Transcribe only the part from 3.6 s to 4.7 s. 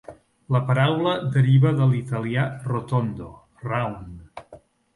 "round.